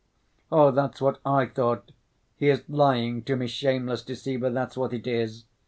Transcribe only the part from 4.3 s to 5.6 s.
that's what it is!